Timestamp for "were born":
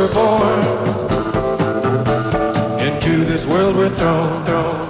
0.00-0.60